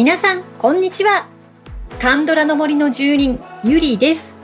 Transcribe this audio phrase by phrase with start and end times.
[0.00, 1.26] 皆さん、こんにちは。
[2.00, 4.34] カンドラの森の住人、ゆりです。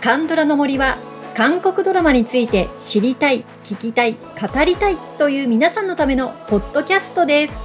[0.00, 0.98] カンドラの森は、
[1.36, 7.64] 韓国ドラマについて知りたい、聞きたい、語りたいという皆さんのためのポッドキャストです。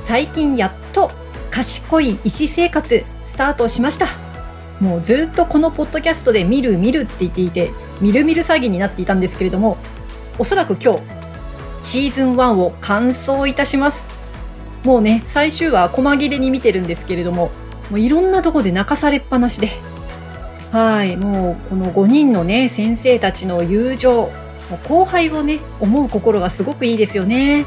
[0.00, 1.10] 最近やっと、
[1.50, 4.06] 賢い医師生活、スタートしました。
[4.80, 9.76] もうずっとこのポッドキャストで見る見るって言っていて、みるみる詐欺になっていたんですけれども、
[10.38, 11.02] おそらく今日、
[11.82, 14.17] シーズン1を完走いたします。
[14.84, 17.50] もうね、最終話細切れに見てるんですけれども、
[17.90, 19.70] もういろんなとこで泣かされっぱなしで。
[20.72, 24.30] はい、もうこの5人のね、先生たちの友情、
[24.88, 27.64] 後輩をね、思う心がすごくいいですよね。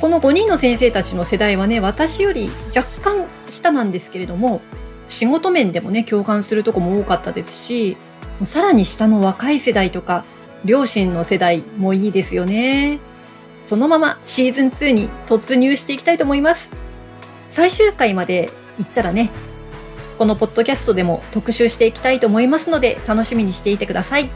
[0.00, 4.60] この5人の先生たちの世代はね、私より若干下なんですけれども、
[5.08, 7.96] 仕事面でもね、共感するとこも多かったですし、
[8.44, 10.24] さらに下の若い世代とか、
[10.64, 12.98] 両親の世代もいいですよね。
[13.66, 16.70] そのままシーズン2に突入していきたいと思います。
[17.48, 19.28] 最終回まで行ったらね、
[20.18, 24.30] このポッドキャストでも特集していきたいと思いますので、楽しみにしていてください。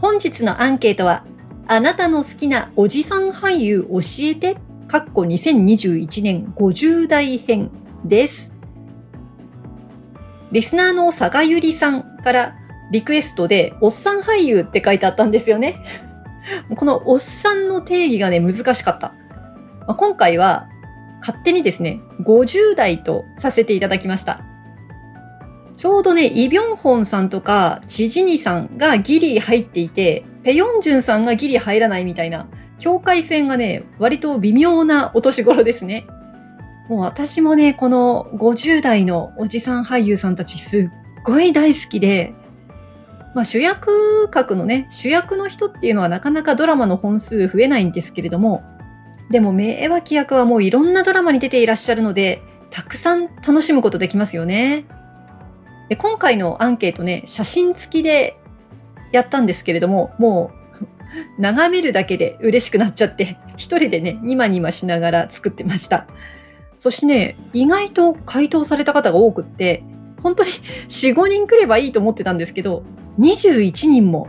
[0.00, 1.24] 本日のアンケートは、
[1.68, 4.56] あなたの好きなおじさん俳優教えて？
[4.88, 7.70] かっこ2021年50代編
[8.04, 8.52] です。
[10.52, 12.56] リスナーの佐賀ゆりさんから
[12.92, 15.76] リクエストで、おっさん俳優って書いてあったんですよね。
[16.76, 19.14] このおっさんの定義がね、難しかった。
[19.86, 20.68] まあ今回は、
[21.20, 24.42] 勝手にですね、50代とさせていただきました。
[25.76, 32.46] ちょうどね、イ・ビョンホンさんとか、チジニさんがギリ入っていて、ペヨンジュンさんがギリ入らないみたいな、
[32.78, 36.06] 境界線がね、割と微妙なお年頃ですね。
[36.88, 40.90] もう私もね、この50代のおじさん俳優さんたちすっ
[41.24, 42.34] ごい大好きで、
[43.34, 48.62] まあ主役格のね、主役の人っていうのはなかなかドラマの本数増えないんですけれども、
[49.30, 54.84] でも名脇役はもういろんなドラマに出ていらっしゃるので、たくさん楽しむことできますよね。
[55.88, 58.36] で今回のアンケートね、写真付きで
[59.12, 60.63] やったんですけれども、もう
[61.38, 66.06] 眺めるだけで嬉しくなっちゃって、一人でね、ニマニマしながら作ってました。
[66.78, 69.84] そしてね、意外と回答された方が多くって、
[70.22, 72.82] 本当に4、5人来ればいいと思ってたんですけど、
[73.18, 74.28] 21人も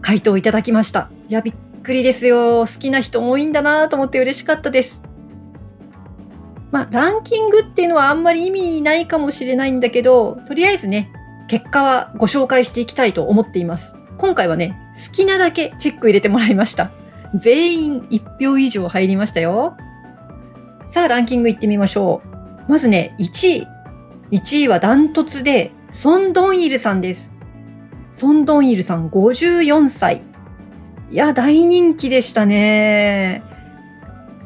[0.00, 1.10] 回答いただきました。
[1.28, 2.60] いや、びっくりですよ。
[2.60, 5.02] 好きな人多いんだなと思って嬉しかったです。
[6.72, 11.12] まあ、ランキングっていうのはあんまり意味ないかもしれないんだけど、とりあえずね、
[11.46, 13.94] 結果はご紹介していきたいと思っています。
[14.18, 16.90] 今回はね、好きなだけチェック入れてもらいました。
[17.34, 19.76] 全員1票以上入りましたよ。
[20.86, 22.22] さあ、ランキングいってみましょ
[22.68, 22.70] う。
[22.70, 23.68] まずね、1位。
[24.30, 27.32] 1位はダントツで、ソン・ドンイルさんです。
[28.12, 30.22] ソン・ドンイルさん54歳。
[31.10, 33.42] いや、大人気でしたね。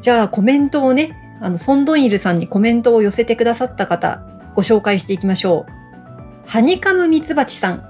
[0.01, 4.21] じゃあ、コメントをね、あの、ソン・ドンイルさんにコメントを寄せてくださった方、
[4.55, 5.71] ご紹介していきましょう。
[6.47, 7.88] ハニカムミツバチさん。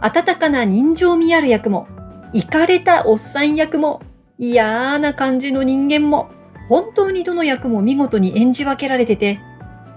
[0.00, 1.88] 温かな人情味ある役も、
[2.32, 4.00] イカれたおっさん役も、
[4.38, 6.30] 嫌な感じの人間も、
[6.68, 9.40] 本当にどの役も見事に演じ分けられてて、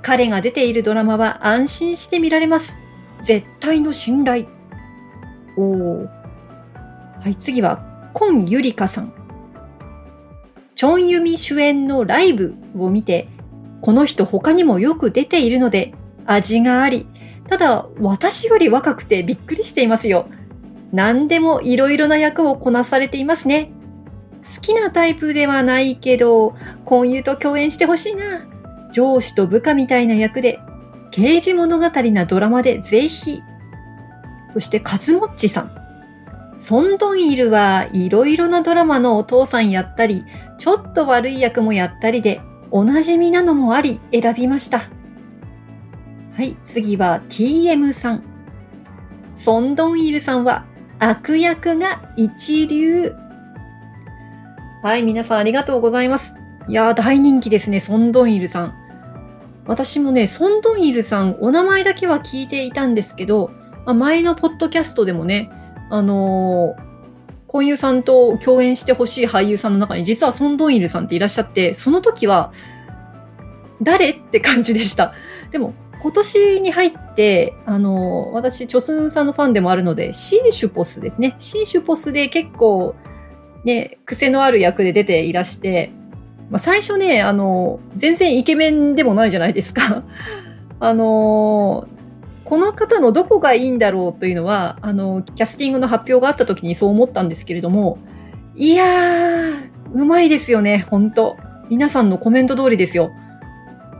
[0.01, 2.77] 彼が出ているドラマは安心して見られます。
[3.21, 4.45] 絶対の信頼。
[5.57, 6.09] おー。
[7.21, 9.13] はい、次は、コンユリカさん。
[10.73, 13.27] チョンユミ主演のライブを見て、
[13.81, 15.93] この人他にもよく出ているので、
[16.25, 17.05] 味があり、
[17.51, 20.29] ただ私より若くてびっくりしていますよ。
[20.93, 23.73] 何でもいろいろな役をこなされていますね。
[24.41, 28.47] 好きなタイプではないけど、婚友と共演してほしいな。
[28.93, 30.61] 上司と部下みたいな役で、
[31.11, 33.41] 刑事物語なドラマでぜひ。
[34.47, 35.71] そして、カズモッチさん。
[36.55, 40.23] ソンドンイルはいろいろなドラマのお父さんやったり、
[40.57, 42.39] ちょっと悪い役もやったりで、
[42.71, 44.83] おなじみなのもあり選びました。
[46.33, 48.23] はい、次は TM さん。
[49.33, 50.65] ソンドンイルさんは
[50.97, 53.13] 悪役が一流。
[54.81, 56.33] はい、皆さんありがとうございます。
[56.69, 58.73] いやー、大人気ですね、ソンドンイルさん。
[59.65, 63.51] 私もね、ソンドンイルさん、お名前だけは聞いていたんですけど、
[63.85, 65.51] まあ前のポッドキャストでもね、
[65.89, 66.81] あのー、
[67.47, 72.53] 婚友さんと共演してほしい俳優さんの中に実はソンドンイルさんっていらっしゃって、その時は、
[73.81, 74.11] 誰？
[74.11, 75.13] って感じでした。
[75.51, 81.35] でも、今年に入って、あの、私、チョスンさんのファンでもあるので、シーシュポスですね。
[81.37, 82.95] シーシュポスで結構、
[83.63, 85.91] ね、癖のある役で出ていらして、
[86.49, 90.03] まあ、最初ね、あの、全然イケメンでもないじゃないですか。
[90.79, 91.87] あの
[92.43, 97.99] この方のどこがいいんだろうというのは、あの、キャスティングの発表があった時にそう思ったんですけれども、
[98.55, 101.37] いやー、うまいですよね、本当
[101.69, 103.11] 皆さんのコメント通りですよ。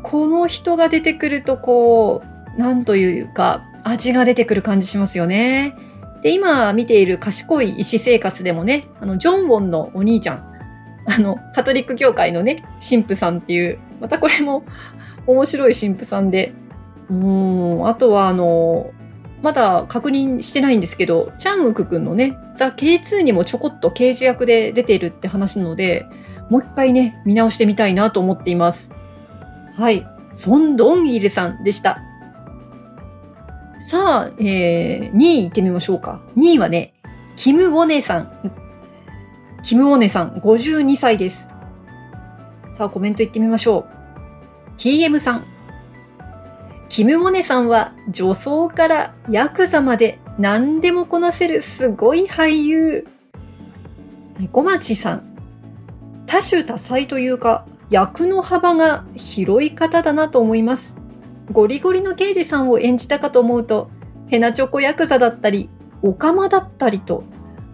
[0.03, 2.23] この人が出てくると、こ
[2.57, 5.75] う、なんというか、味が出てくる感じしますよね。
[6.21, 10.51] で、今見ている賢い医師生活でもね、あの、ジョン・ウォンのお兄ちゃん、
[11.07, 12.57] あの、カトリック教会のね、
[12.87, 14.63] 神父さんっていう、またこれも
[15.25, 16.53] 面白い神父さんで、
[17.09, 18.91] うん、あとはあの、
[19.41, 26.05] まだ確認してないんですけど、チャンウクくんのね、ザ・ K2 にもちょこっと刑事役で出ているって話なので、
[26.49, 29.00] もう一回ね、見直してみたいなと思っています。
[29.73, 30.05] はい。
[30.33, 32.01] ソン・ドンイルさんでした。
[33.79, 36.21] さあ、えー、2位行ってみましょうか。
[36.37, 36.93] 2位はね、
[37.35, 38.53] キム・ウォネさん。
[39.63, 41.47] キム・ウォネさん、52歳です。
[42.71, 44.01] さあ、コメント行ってみましょう。
[44.77, 45.45] TM さん。
[46.89, 53.07] キム・ウォネさんは女装からヤクザまで何でもこなせるすごい俳優。
[54.51, 55.35] 小町さん。
[56.25, 60.95] 多種多彩というか、役の幅が広い方だなと思います。
[61.51, 63.91] ゴリゴリの刑事さんを演じたかと思うと、
[64.27, 65.69] ヘナチョコヤクザだったり、
[66.01, 67.25] オカマだったりと、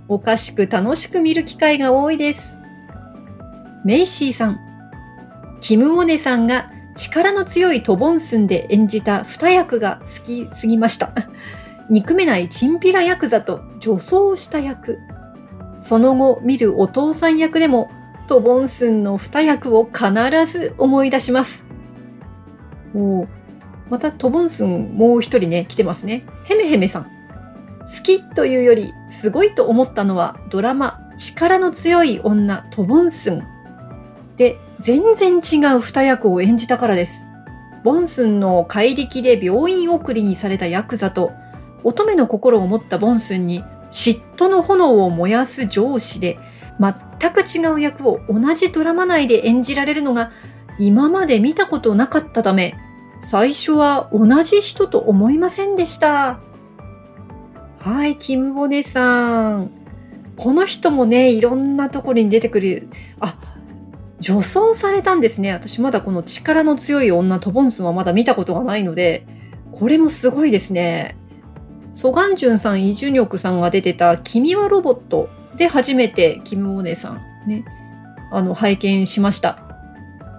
[0.08, 2.58] おかしく楽しく見る機会が多いです。
[3.86, 4.60] メイシーさん。
[5.62, 11.12] キム・オネさんが力の強いトボンスンで演じた二役が好きすぎました。
[11.92, 14.98] 憎めないチンピラヤクザと女装した役。
[15.78, 17.92] その後見るお父さん役でも
[18.28, 20.12] トボンスンの二役を必
[20.46, 21.66] ず思い出します。
[22.94, 23.26] お
[23.90, 26.26] またトボンスンもう一人ね、来てますね。
[26.44, 27.04] ヘメヘメさん。
[27.04, 27.10] 好
[28.04, 33.44] きというより、すごいと思ったのはドラマ、力の強い女、トボンスン。
[34.36, 37.28] で、全然違う二役を演じたからです。
[37.86, 41.32] ボンスンの怪力で病院送りにされたヤクザと、
[41.86, 46.38] 乙女の心を持ったボンスンに嫉妬の炎を燃やす上司で、
[47.20, 50.32] 全く違う役を同じドラマ内で演じられるのが
[50.80, 52.76] 今まで見たことなかったため、
[53.20, 56.40] 最初は同じ人と思いませんでした。
[57.80, 59.72] はい、キムボネさん。
[60.36, 62.90] この人もね、いろんなところに出てくる。
[63.20, 63.38] あ、
[64.20, 65.52] 女装されたんですね。
[65.52, 69.26] 私まだこの力の強い女トボンスンはまだ見たことがないので、
[69.72, 71.18] これもすごいですね。
[71.94, 77.64] ソガンジュンさん、イ・ジュニョクさんが出てた君はロボットで初めてキム・オネさんね、
[78.32, 79.60] あの、拝見しました。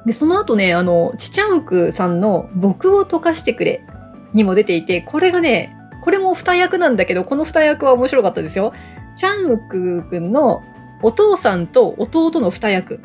[0.06, 3.84] で、その後ね、あの、チチャンクさんの僕を溶かしてくれ
[4.32, 8.72] にも出ていて、これがね、これも二役なんだけど、この二役は面白かったですよ。
[9.16, 10.62] チャンウク君の
[11.02, 13.00] お父さんと弟の二役。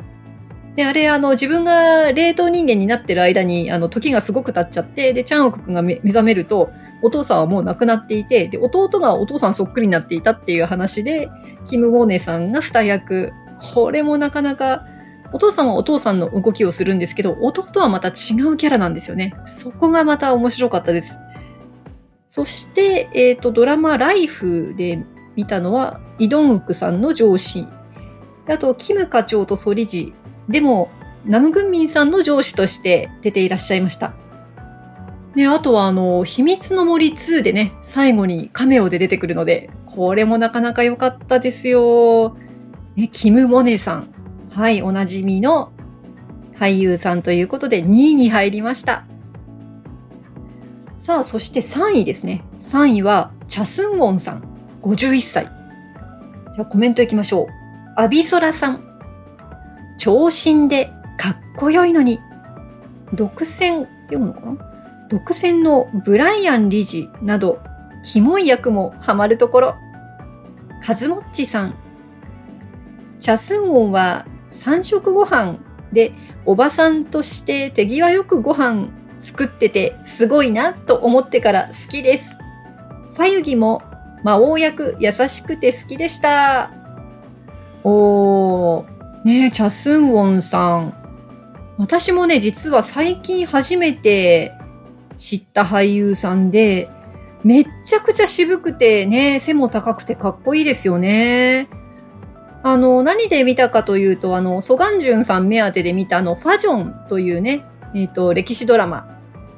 [0.76, 6.70] で、あれ、あの、自分が冷凍人間になってる間に、あの、時がすごく経っちゃって、で、チャンウク君が目覚めると、
[7.04, 11.28] お父さんはもう亡くなっていて、で、弟がお父さんそっくりになっていたっていう話で、
[11.64, 13.32] キム・ウォネさんが二役。
[13.74, 14.86] これもなかなか、
[15.34, 19.34] お父さんはお父さんの動きをするんですけど、弟はまた違うキャラなんですよね。
[19.46, 21.18] そこがまた面白かったです。
[22.30, 25.04] そして、えっ、ー、と、ドラマライフで
[25.36, 27.68] 見たのは、イドンウクさんの上司。
[28.48, 30.14] あと、キム課長とソリジ。
[30.48, 30.88] でも、
[31.26, 34.14] ナムグンミンさんの上司として出ていらっしゃいました。
[35.34, 42.36] ね、あとはあの、秘密の森2でね、最後にカメオで出てくるので、これもなかなか良かったですよ。
[42.94, 44.08] ね、キム・モネさん。
[44.50, 45.72] はい、おなじみの
[46.56, 49.04] 俳優さんということで2位に入りました。
[50.98, 52.44] さあ、そして3位ですね。
[52.60, 54.44] 3位は、チャスンウォンさん、
[54.82, 55.46] 51歳。
[55.46, 57.46] じゃあコメントいきましょう。
[57.96, 58.84] アビソラさん。
[59.98, 62.20] 長身でかっこよいのに。
[63.12, 64.73] 独占、読むのかな？
[65.08, 67.60] 独占のブライアン理事など、
[68.02, 69.74] キモい役もハマるところ。
[70.82, 71.74] カズモッチさん。
[73.18, 75.56] チャスンウォンは三食ご飯
[75.92, 76.12] で
[76.44, 78.88] おばさんとして手際よくご飯
[79.20, 82.36] 作っててすごいなと思ってから好きです。
[83.14, 83.82] ファユギも
[84.22, 86.70] 魔王役優しくて好きでした。
[87.84, 90.94] おー、ねえ、チャスンウォンさん。
[91.78, 94.53] 私もね、実は最近初めて
[95.24, 96.90] 知った俳優さんで、
[97.44, 101.70] めっちゃくちゃ渋くてね、背も高くてかっこいいですよね。
[102.62, 107.64] あの、何で見たかというと、あの、ソガンジュンさん目当てで見たあの、ファジョンというね、
[107.94, 109.08] えっ、ー、と、歴史ドラマ。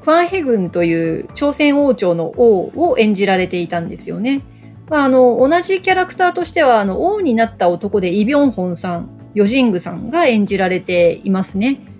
[0.04, 4.42] クァンヘ軍という朝鮮王朝の王を演じられていたんですよね。
[4.88, 11.95] まあ、あの、同じキャラクターとしては、あの、王になった男でイ・ビョンホンさんヨジングさんが演じられていますね。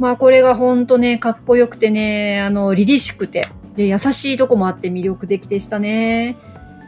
[0.00, 6.38] まあこれがほんとね、かっこよくてね、あの、凛々しくて、で、優しいとこもあって魅力的でしたね。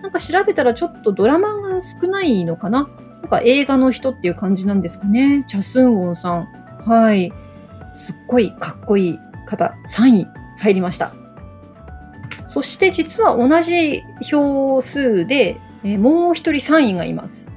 [0.02, 2.88] なんか調べたらちょっとドラマが少ないのかな？
[3.20, 5.44] なんか映画の人っていう感じなんですかね？
[5.46, 6.48] チャスンウォンさん。
[6.86, 7.32] はい。
[7.92, 10.26] すっごいかっこいい方、3位
[10.58, 11.14] 入りました。
[12.46, 17.52] そして実は同じ票数で、え、もう一人3位がいます。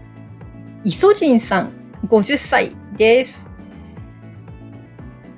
[0.83, 1.71] イソジンさん、
[2.09, 3.44] 50歳です。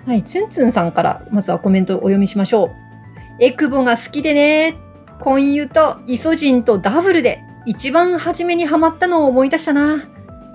[0.08, 3.44] はい、ツンツンさんからまずはコメントをお読みしましょう。
[3.44, 4.78] エクボが好きでね。
[5.20, 9.98] 婚友とイソジンとダブルで一番初めにハマったのを思い出したな。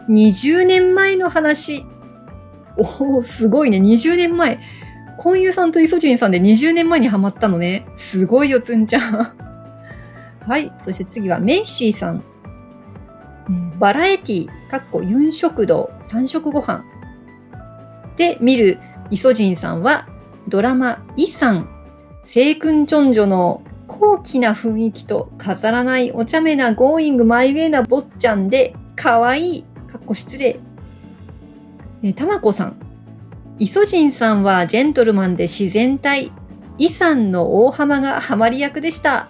[0.09, 1.85] 20年前の話。
[2.79, 3.77] おお、すごいね。
[3.77, 4.59] 20年前。
[5.19, 7.85] 婚友さんとイソジンさんで20年前にハマったのね。
[7.95, 9.35] すごいよ、つんちゃん。
[10.49, 10.73] はい。
[10.83, 12.25] そして次はメイシーさん。
[13.79, 16.83] バラエティ、かっこユン食堂、三食ご飯
[18.17, 18.79] で見る
[19.13, 20.09] イ・ソジンさんは
[20.49, 21.69] ドラマイ・サン、
[22.23, 30.59] 聖君チョンジョの高貴な雰囲気と飾らないお茶目なゴーイングマイウェイな坊ちゃんで可愛い、かっこ失礼。
[32.03, 32.77] え、たまこさん。
[33.59, 36.33] イ・ソジンさんはジェントルマンで自然体。
[36.79, 39.29] イ・サンの王様がハマり役でした。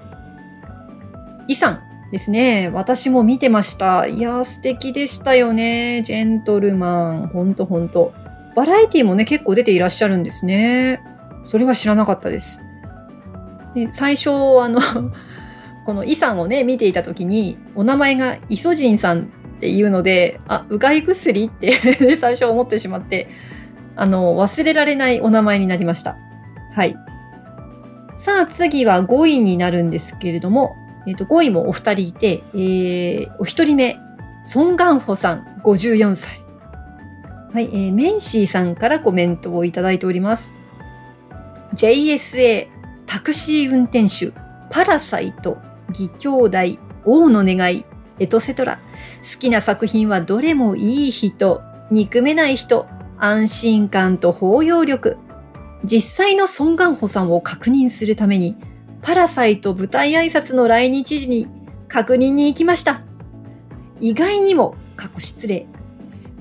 [1.49, 1.81] イさん
[2.13, 2.71] ですね。
[2.73, 4.07] 私も見てました。
[4.07, 6.03] いやー素敵でしたよね。
[6.03, 7.27] ジェントルマン。
[7.27, 8.15] ほんとほんと。
[8.55, 11.03] バラエティもね、結構出ていらっしゃるんですね。
[11.45, 12.67] それは知らなかったです。
[13.75, 14.31] で最初、
[14.61, 14.81] あの
[15.87, 19.25] このイさんをね、見ていた時に、お名前がイソジンさんっ
[19.61, 21.73] ていうので、あ、うがい薬って
[22.17, 23.29] 最初思ってしまって、
[23.97, 26.17] あの、忘れられないお名前になりました。
[26.75, 26.97] はい。
[28.17, 33.97] さあ、次は5位になるんですけれども、えっ、ー、と、5位もお二人いて、えー、お一人目、
[34.45, 36.42] ソン・ガンホさん、54歳。
[37.53, 40.59] はい、えー、メンシーさんからコメントをいただいております。
[41.75, 42.69] JSA
[43.07, 44.33] タクシー運転手、
[44.71, 45.59] パラサイト、
[45.91, 46.59] 義兄弟、
[47.05, 47.85] 王の願い、
[48.19, 48.79] エトセトラ。
[49.21, 52.87] 好きな作品はどれもいい人、憎めない人、
[53.19, 55.19] 安心感と包容力。
[55.85, 58.57] 実際のソン・ガンホさんを確認するために、
[59.03, 61.49] パラサイト舞台挨拶の来日時に
[61.89, 63.03] 確認に行きました。
[64.01, 65.67] 意外にも、過去失礼。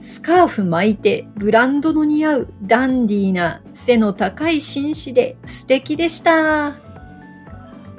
[0.02, 6.76] スカーフ巻いてブランドの似合うダンディーな背の高い紳士で素敵でした。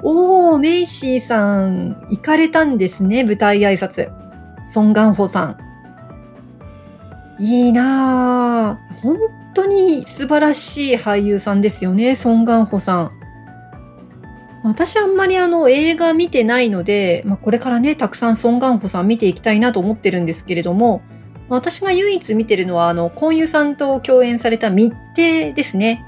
[0.03, 4.11] おー、メイシーさん、行かれたんですね、舞台挨拶。
[4.67, 5.57] ソン・ガンホさん。
[7.39, 9.01] いいなぁ。
[9.01, 9.17] 本
[9.53, 13.11] 当に素晴らしい俳優さんですよね、ソン・ガンホさん。
[14.65, 21.01] 私あんまりあの映画見てないので、まあ、これからね、たくさんソン・ガンホさん見ていきたいなと思ってるんですけれども、
[21.53, 26.03] 私が唯一見てるのは、あの、コンユさんと共演された密偵ですね。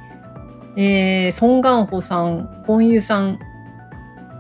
[0.76, 3.40] えー、ソン・ガンホさん、コンユさん、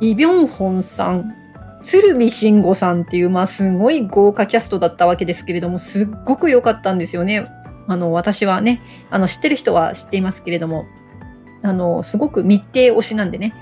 [0.01, 1.35] イ・ビョンホンさん、
[1.81, 7.47] 鶴見慎吾さんっていう、まあ、すごい豪華キャストだったわけですけれども、すっごく良かったんですよね。
[7.87, 8.81] あの、私はね、
[9.11, 10.87] あの、知ってる人は知っていますけれども、
[11.61, 13.53] あの、すごく密偵推しなんでね。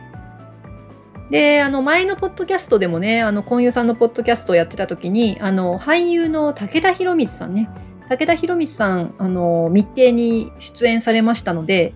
[1.33, 7.71] で、あの、前のポッドキャストでもね、あの、婚友さんのポッドキャストをやってた時に、あの、俳優の武田博光さんね、
[8.07, 11.95] 武田博光さん、あの、密偵に出演されましたので、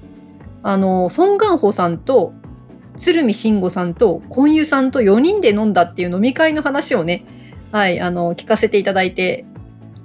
[0.64, 2.34] あの、ソン・ガンホさんと、
[2.98, 7.24] 鶴見慎吾さんと、婚友さんと4人で飲んだっていう飲み会の話をね、
[7.72, 9.46] はい、あの、聞かせていただいて、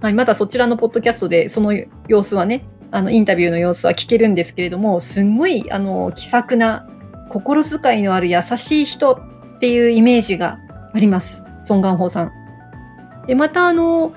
[0.03, 1.73] はい、またそちらのポッドキャストでその
[2.07, 6.87] 様子はね、あの、インタビューの様子は聞けるんですけれども、すんごい、あの、気さくな、
[7.33, 10.59] 心遣いのある優しい人っていうイメージが
[10.93, 11.45] あります。
[11.63, 12.33] ソン・ガンホさん。
[13.27, 14.13] で、またあの、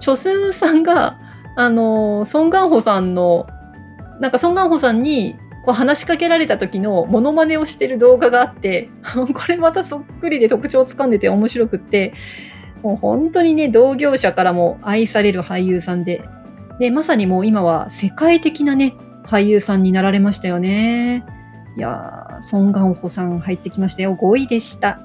[0.00, 1.18] チョスンさんが、
[1.56, 3.46] あの、ソン・ガンホさんの、
[4.20, 12.14] なんかソン・ガンホさんにこう話しかけられた時のモノマネをしてる動画があって、 これまたそっくりで特徴をつかんでて面白くって、
[12.82, 16.22] もう本当にね、同業者からも愛される俳優さんで、
[16.80, 18.94] で、まさにもう今は世界的なね、
[19.26, 21.26] 俳優さんになられましたよね。
[21.78, 24.18] いやー、ソン・ガンホさん入ってきましたよ。
[24.20, 24.98] 5位でした。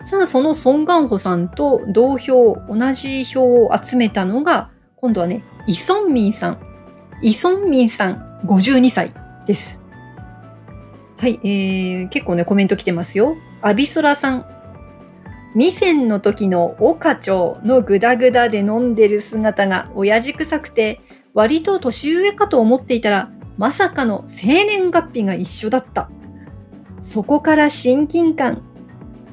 [0.00, 6.60] さあ、そのソン・ガンホさんと同票、同じ票を集めたのが、今度はね、イ・ソンミンさん。
[7.22, 9.12] イ・ソンミンさん、52歳
[9.44, 9.82] です。
[11.18, 13.36] はい、えー、結構ね、コメント来てますよ。
[13.62, 14.46] アビソラさん。
[15.54, 21.00] 未線の時の岡町のグダグダで飲んでる姿が親父臭くて、
[21.34, 26.10] 割と年上かと思っていたら、まさかの生年月日が一緒だった。
[27.00, 28.62] そこから親近感。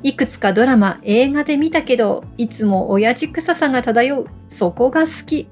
[0.02, 4.28] いくつかドラマ、映画で見たけど、いつも親父臭さが漂う。
[4.48, 5.48] そこが好き。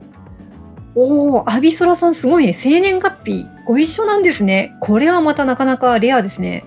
[0.95, 2.53] おー、アビソラさんすごいね。
[2.53, 4.75] 生年月日ご一緒なんですね。
[4.79, 6.63] これはまたなかなかレアですね。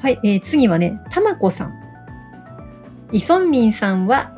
[0.00, 1.74] はい、えー、次はね、たまこさん。
[3.12, 4.34] イソンミンさんは、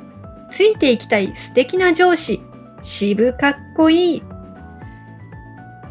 [0.50, 2.40] ついていきたい素敵な上司。
[2.82, 4.22] 渋かっこいい。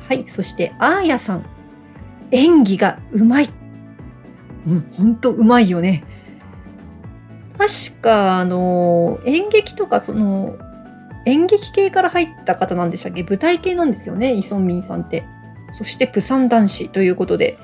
[0.08, 1.46] はい、そしてあーやさん。
[2.32, 3.50] 演技がうまい。
[4.66, 6.04] うん、ほんとうまいよね。
[7.58, 10.58] 確か、あの、演劇とか、その、
[11.26, 13.24] 演劇系から入った方なんでしたっけ？
[13.24, 15.24] 舞台系なんですよね、イソンミンさんって。
[15.70, 17.58] そして、プサン男子ということで、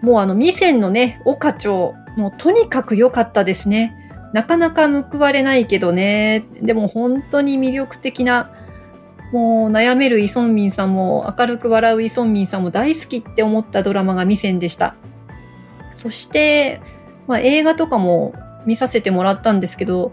[0.00, 3.96] もうあの、ミセンのね、岡長、もうとにかく良かったですね。
[4.32, 6.44] なかなか報われないけどね。
[6.62, 8.52] でも本当に魅力的な、
[9.34, 14.94] もう悩めるイソンミンさんも明るく笑うイソンミンさんも大好きって思ったドラマがミセンでした。
[15.96, 16.80] そして、
[17.26, 18.32] まあ、映画とかも
[18.64, 20.12] 見させてもらったんですけど、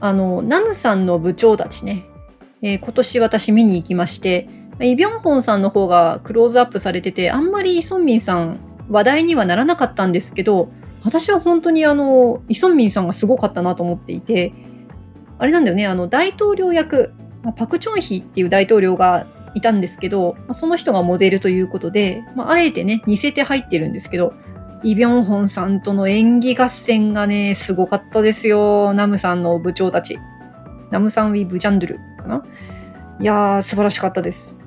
[0.00, 2.04] あの、ナムさんの部長たちね、
[2.60, 4.48] えー、今年私見に行きまして、
[4.80, 8.58] イ・ビョンホンさんの方がクローズアップされてて、あんまりイ・ソンミンさん
[8.90, 10.72] 話題にはならなかったんですけど、
[11.04, 14.52] 私は本当にあの、イ・ソンミンさんがすごかったなと思っていて、
[15.38, 17.14] あれなんだよね、あの、大統領役、
[17.48, 24.34] まパク・チョンヒっていう大統領がいたんですけど、まあその人がモデルということで、まあ、あえてね、似せて入ってるんですけど、
[24.84, 28.92] イ・ビョンホンさんとの演技合戦がね、すごかったですよ。
[28.94, 30.18] ナムさんの部長たち。
[30.90, 32.44] ナムさんウィ・ブジャンドゥルかな
[33.20, 34.60] いやー、素晴らしかったです。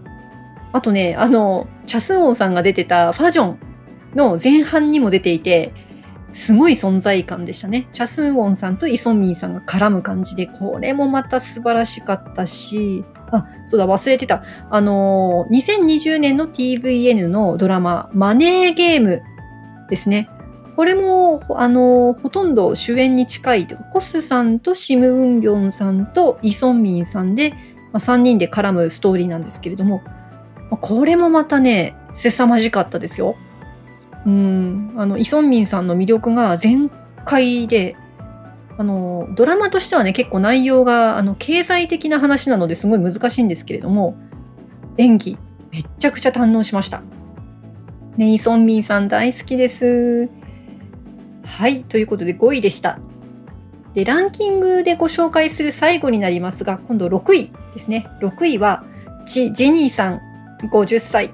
[0.73, 3.59] あとね、あの、チャスンオンさんが出てたファジョン
[4.15, 5.73] の前半にも出ていて、
[6.31, 7.87] すごい存在感でしたね。
[7.91, 14.43] チャスンウォンさんとイソンミンさんが絡む感じで、これもまた素晴らしかったし、あ、そうだ、忘れてた。
[14.69, 19.23] あのー、2020年の TVN のドラマ、マネーゲーム
[19.89, 20.29] ですね。
[20.75, 27.51] これも、あのー、ほとんど主演に近いというか、コスさんとシム・ウンギョンさんとイ・ソンミンさんで、
[27.91, 30.01] まあ、3人で絡むストーリーなんですけれども、
[30.79, 33.35] これもまたね、凄まじかったですよ。
[34.25, 36.89] うん、あの、イ・ソンミンさんの魅力が全
[37.25, 37.95] 開で、
[38.77, 44.15] あの、ドラマとしてはね、結構内容が、あの、経済的な話なのですごい難しいんですけれども、
[44.97, 45.37] 演技、
[45.71, 47.01] めっちゃくちゃ堪能しました。
[48.17, 50.29] ねイソンミンさん大好きです。
[51.43, 51.83] はい。
[51.83, 52.99] ということで5位でした。
[53.93, 58.07] で、ランキングでご紹介する最後になりますが、今度6位ですね。
[58.21, 58.83] 6位は、
[59.25, 60.21] チ・ジニーさん、
[60.71, 61.31] 50歳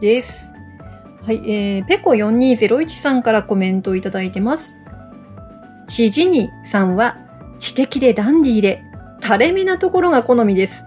[0.00, 0.47] です。
[1.28, 1.42] はい。
[1.44, 4.82] えー、ペコ4201さんからコメントをいただいてます。
[5.86, 7.18] チ・ジニさんは、
[7.58, 8.82] 知的でダンディーで、
[9.22, 10.82] 垂れ目なところが好みです。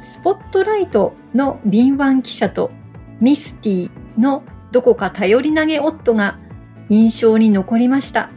[0.00, 2.72] スポットライトの敏腕記者と
[3.20, 6.40] ミスティのどこか頼り投げ夫が
[6.88, 8.30] 印象に残りました。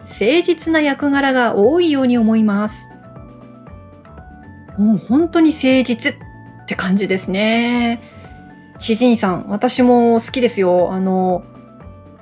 [0.00, 2.90] 誠実な役柄が多いように思います。
[4.76, 6.16] もう本当に誠実っ
[6.66, 8.15] て感じですね。
[8.78, 10.92] 知人さん、私も好きですよ。
[10.92, 11.42] あの、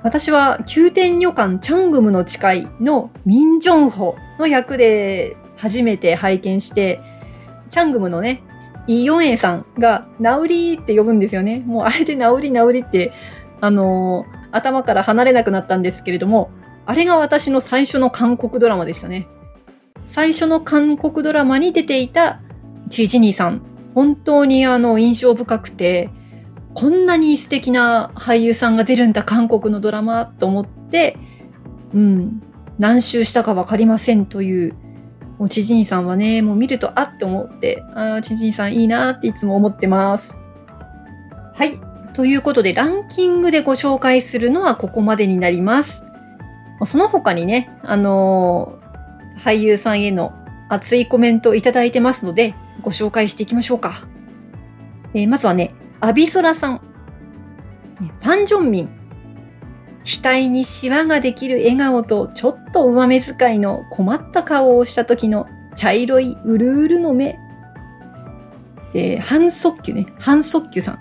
[0.03, 7.01] 私は宮殿女官チャングムの誓いのミンジョンホの役で初めて拝見して、
[7.69, 8.43] チャングムのね、
[8.87, 11.63] イ・ヨンエさんがナウリーって呼ぶんですよね。
[11.65, 13.13] もうあれでナウリナウリって
[13.61, 16.51] あの、頭から離れなくなったんですけれども、
[16.85, 19.27] あれが私の最初の韓国ドラマでしたね。
[20.05, 22.41] 最初の韓国ドラマに出ていた
[22.89, 23.61] チジニーさん。
[23.95, 26.11] 本当にあの印象深くて、
[26.75, 31.17] こんなに素敵な俳優さんが出るんだ韓国のドラマと思って、
[31.93, 32.43] うん、
[32.77, 34.75] 何周したかわかりませんという、
[35.39, 40.37] もうチジニーさんはね、もう見るとあって思って、ああ、チジニーさんいいなっていつも思ってます。
[41.53, 41.79] はい。
[42.13, 46.03] ということで、ランキングでご紹介するのはここまでになります。
[46.83, 50.33] その他にね、あのー、俳優さんへの
[50.67, 54.07] 熱いコメントをいただいてますので、ご紹介していきましょうか。
[55.13, 55.71] えー、まずはね、
[56.05, 56.77] アビソラさん。
[57.97, 58.89] ファン・ジョンミン。
[60.03, 67.39] 額にシワができる笑顔とちょっと上目遣いの困った顔をした時の茶色いうるうるの目。
[68.93, 70.05] で、ハン・ソッキュね。
[70.19, 70.99] ハン・ソッキュさん。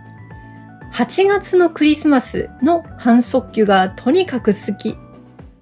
[0.94, 4.96] 8月のクリスマスの半速球がとにかく好き。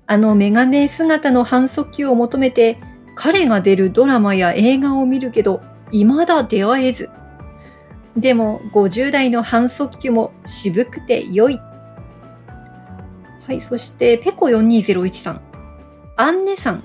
[0.07, 2.79] あのメガネ姿の半速球を求めて
[3.17, 7.11] 彼が出るドラマや映画を見るけど未だ出会えず。
[8.17, 11.59] でも50代の半速球も渋くて良い。
[13.47, 15.41] はい、そしてペコ4201さん。
[16.17, 16.85] アンネさん。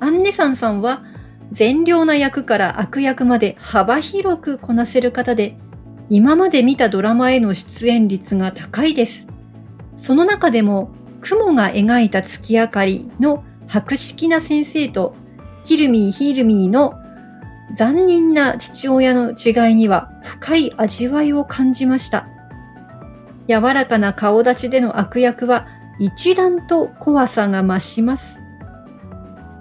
[0.00, 1.04] アンネさんさんは
[1.52, 5.56] 善良な役から悪役まで幅広くこなせる方で
[6.08, 9.26] 今まで見たドラマへの出演率が高いです。
[9.96, 15.14] その中でも、雲が描いた月明かりの博識な先生と、
[15.64, 16.94] キルミー・ヒールミーの
[17.72, 22.28] 残忍な父親の違いには深い味わいを感じました。
[23.48, 25.66] 柔らかな顔立ちでの悪役は
[25.98, 28.40] 一段と怖さが増します。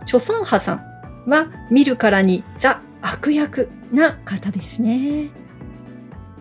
[0.05, 5.29] チョソンハさんは見るからにザ悪役な方ですね。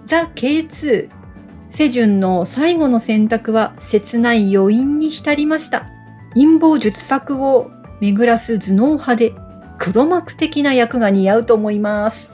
[0.05, 1.11] ザ K2
[1.67, 5.87] セジュンの最後の選択は切ない余韻に浸りました。
[6.35, 9.33] 陰謀術作を巡らす頭脳派で
[9.85, 12.33] 黒幕的な役が似合うと思います。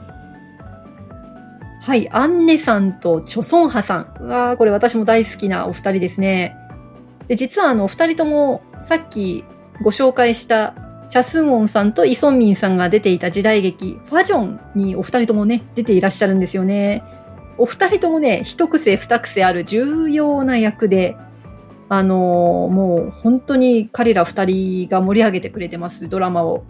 [1.81, 4.15] はい、アンネさんとチョソンハさん。
[4.21, 6.55] うわー、これ私も大好きなお二人ですね。
[7.27, 9.43] で、実はあの、お二人ともさっき
[9.83, 10.75] ご紹介した
[11.09, 17.03] チャスンオンさんとイソンミンさんが出ていた時代劇、ファジョンにお二人ともね、出ていらっしゃるんですよね。
[17.57, 21.17] お二人ともね、一癖二癖ある重要な役で、
[21.89, 26.63] あのー、もう本当に彼ら二人が盛り上げてくれてます、ドラマを。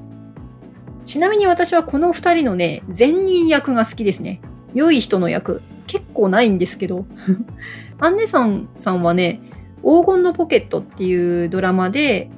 [1.05, 4.41] ちなみに私はこの二人のね、善人役が好きですね。
[4.73, 5.61] 良い人の役。
[5.87, 7.05] 結構ないんですけど。
[7.99, 9.41] アンネさんさんはね、
[9.83, 12.29] 黄金のポケットっていうドラマで、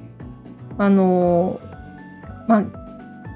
[0.78, 1.60] あの、
[2.48, 2.64] まあ、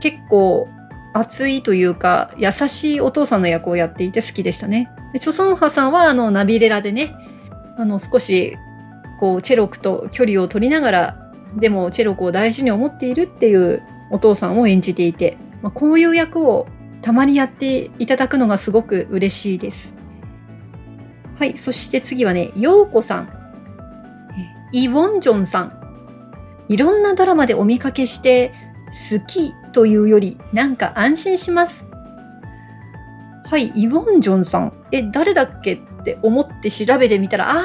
[0.00, 0.68] 結構
[1.14, 4.90] 熱いというか、優しいお父さんの役をやっていて好きでしたね。
[5.12, 7.14] で、チョソンハさんはあの、ナビレラでね、
[7.76, 8.56] あの、少し、
[9.18, 16.66] こう、チェロクと距離を取りながら、でもチェロクを大事に思っているっていうお父さんを演じていて、まあ、こういう役を
[17.02, 19.94] たまにやっていただくのがすごく嬉しいです。
[21.38, 21.56] はい。
[21.56, 23.28] そして次はね、ヨーコさん。
[24.72, 25.72] イ・ウォンジョンさん。
[26.68, 28.52] いろんなドラマでお見かけして、
[28.88, 31.86] 好きというより、なんか安心します。
[33.44, 34.72] はい、イ・ウォンジョンさん。
[34.92, 37.62] え、誰だっけって思って調べてみたら、あー、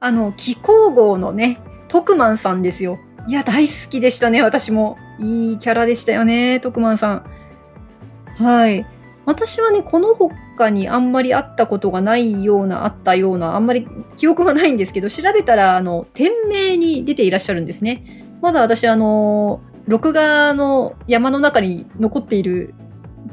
[0.00, 2.98] あの、気候号のね、徳マンさんですよ。
[3.28, 4.96] いや、大好きでしたね、私も。
[5.18, 7.26] いいキャラでしたよね、徳マンさん。
[8.42, 8.86] はい。
[9.26, 13.86] 私はね、この他にあんまり会ったことがないような、あったような、あんまり
[14.16, 18.02] 記憶がないんですけど、調べたら、あの、店名に出ていらっしゃるんですね。
[18.40, 22.72] まだ私、あの、録画の山の中に残っている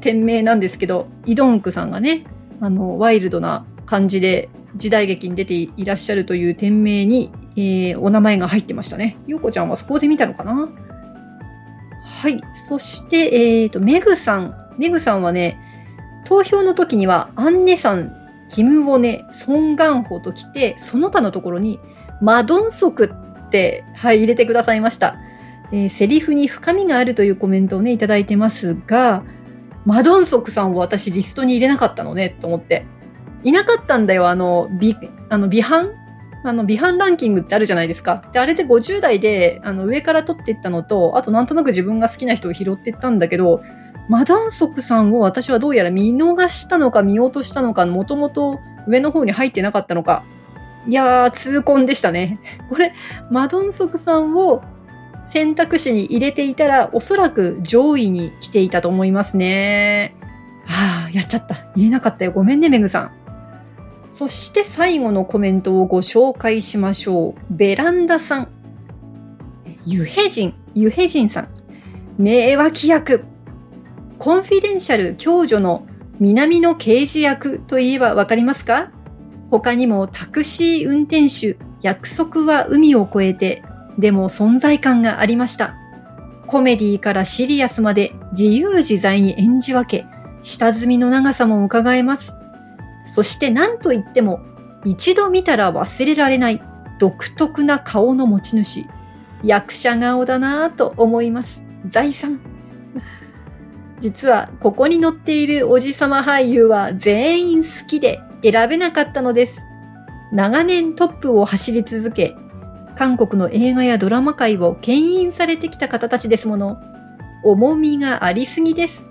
[0.01, 2.25] 店名なんですけど、イドンクさんがね、
[2.59, 9.17] あの、ワイルドな感じで時代劇に出ていらっしゃるという店名に、えー、お名前が入ってましたね。
[9.27, 10.69] ヨコちゃんはそこで見たのかな？
[12.03, 12.39] はい。
[12.53, 14.55] そして、えっ、ー、と、メグさん。
[14.77, 15.59] メグさんはね、
[16.25, 18.13] 投票の時には、アンネさん、
[18.49, 21.79] キム・ウォネ、ソン・ガンホと来て、その他のところに、
[22.21, 23.11] マドンソク
[23.45, 25.17] って、はい、入れてくださいました。
[25.71, 29.23] えー、セリフに深みがあるというコメントをね、いただいてますが、
[29.85, 32.85] マドンソクさんを私リストに入れなかったのね、と思って。
[33.43, 34.95] いなかったんだよ、あの、ビ、
[35.29, 36.04] あの、ビハン？
[36.45, 38.23] あの、ビハンランキングってあるじゃないですか。
[38.31, 43.63] で、あれで50代で、あの、上から取っていったのと、あとなんとなく自分が好きな人を拾っていったんだけど、
[44.09, 50.23] マダンソクさんを私はどうやら見逃したのか見落としたのか、もともと上の方に入ってなかったのか。
[50.87, 52.39] いやー、痛恨でしたね。
[52.69, 52.93] これ、
[53.31, 54.61] マドンソクさんを
[55.25, 60.15] 選択肢に入れていたら、おそらく上位に来ていたと思いますね。
[60.67, 61.55] はあ、やっちゃった。
[61.75, 62.31] 入れなかったよ。
[62.31, 63.11] ごめんね、メグさん。
[64.15, 67.53] そして最後のコメントをご紹介しましょう。
[67.53, 68.47] ベランダさん。
[69.85, 71.49] ユヘジン、ユヘジンさん。
[72.17, 73.25] 名脇役。
[74.17, 75.85] コンフィデンシャル共助の
[76.17, 78.89] 南の刑事役といえばわかりますか？
[79.51, 83.63] 他にもタクシー運転手、約束は海を越えて、
[83.99, 85.75] でも存在感がありました。
[86.47, 90.07] コメディからシリアスまで自由自在に演じ分け、
[90.41, 92.37] 下積みの長さも伺えます。
[93.05, 94.39] そして何と言っても、
[94.83, 96.61] 一度見たら忘れられない
[96.99, 98.85] 独特な顔の持ち主。
[99.43, 101.63] 役者顔だなぁと思います。
[101.87, 102.39] 財産。
[103.99, 109.65] 実は、ここに載っているおじさま俳優は全員好きで選べなかったのです。
[110.31, 112.35] 長年トップを走り続け、
[112.95, 116.77] 韓国の映画やドラマ界を牽引されてきた方たちですもの。
[117.43, 119.07] 重みがありすぎです。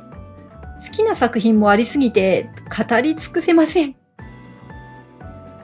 [0.79, 3.97] 好きな作品もありすぎて語り尽くせません。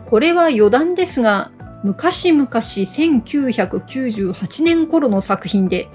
[0.06, 5.88] これは余談ですが、昔々1998年頃の作品で、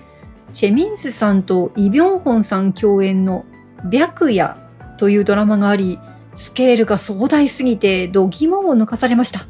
[0.54, 3.46] チェミンスさんとイ・ビョンホンさん共演の
[3.92, 4.58] 白夜
[4.98, 6.00] というドラマがあり、
[6.34, 9.46] スケールが壮大すぎて度肝を抜かされました。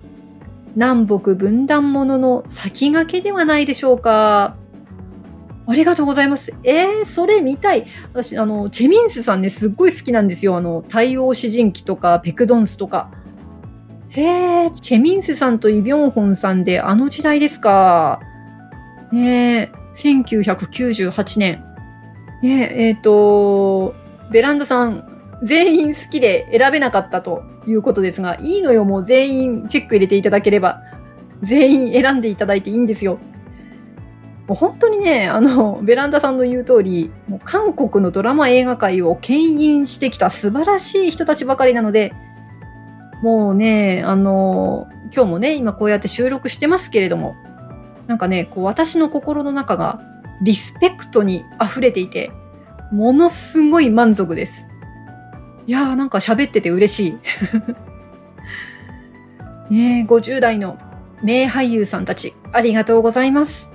[0.75, 4.55] 南北分断ものの先駆けではないでしょうか。
[5.67, 6.55] ありがとうございます。
[6.63, 7.85] えー、それ見たい。
[8.13, 10.55] 私、あの、チェミンスさんね、すっごい好きなんですよ。
[10.57, 13.11] あの、太陽詩人記とか、ペクドンスとか。
[14.09, 18.19] へえ、チェミンスさんとイ・ビョンホンさんで、あの時代ですか。
[19.11, 21.63] ねえ、1998年。
[22.43, 23.95] ねえ、えっ、ー、と、
[24.31, 25.03] ベランダさん、
[25.43, 30.81] 全員好きで選べなかったということですが、いいのよ、もう全員チェック入れていただければ、
[31.41, 33.19] 全員選んでいただいていいんですよ。
[34.47, 42.13] もう本当にね、あの、ベランダさんの言う通り、もう韓国のドラマ映画界を牽引してきた素晴らしい人たちばかりなので、
[43.23, 47.35] もうね、あの、今日もね、今こうやって収録してますけれども、
[48.05, 49.99] なんかね、こう私の心の中が
[50.43, 52.31] リスペクトに溢れていて、
[52.91, 54.67] ものすごい満足です。
[55.65, 57.17] いやーなんか喋ってて嬉しい。
[59.73, 60.77] ねえ、50代の
[61.23, 63.74] 名俳優さんたち、ありがとうございます。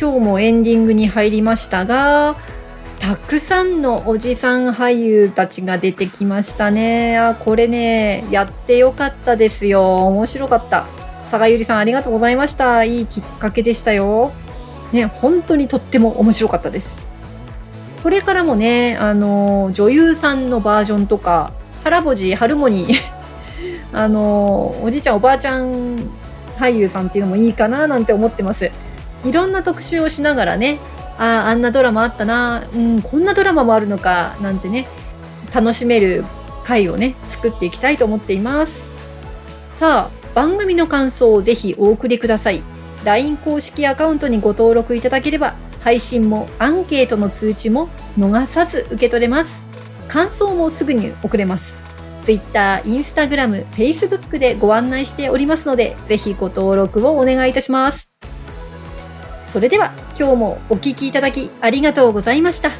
[0.00, 2.36] 今日もエンディングに入りましたが
[3.00, 7.18] たくさんのおじさん俳優たちが出てきましたね。
[7.18, 10.06] あこれねやってよかったですよ。
[10.06, 10.86] 面白かった。
[11.22, 12.84] 佐賀ゆりさんありがとうございました。
[12.84, 14.30] いいきっかけでしたよ。
[14.92, 17.04] ね本当にとっても面白かったです。
[18.04, 22.94] これからもねあの女優さんのバージョンとか原ぼじハルモニー
[23.92, 25.98] あのおじいちゃんおばあちゃん
[26.56, 28.70] 俳優さんっていうのもいいかななんて思ってます。
[29.24, 30.78] いろんな特集をしながらね
[31.18, 34.86] あああんなドラマあったな、うん、こんなドラマもあるのかなんてね
[35.52, 36.24] 楽しめる
[36.64, 38.94] 回をね作っていきたいと思っています。
[39.70, 42.62] さあ番組の感想をぜひお送りください。
[43.04, 49.66] LINE 公式アカウントにご登録いただければ配信もアンケートの通知も逃さず受け取れます。
[50.08, 51.80] 感想もすぐに送れます。
[52.24, 58.10] Twitter、Instagram、Facebook でご案内しておりますのでぜひご登録をお願いいたします。
[59.48, 62.70] それでは今日もお聴きいただきありがとうございました。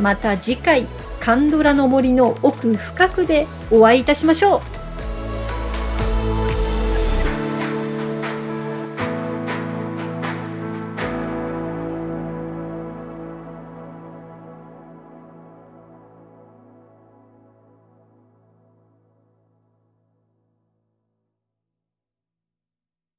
[0.00, 0.86] また次回、
[1.20, 4.83] カンドラの森の奥深くでお会いいたしましょう。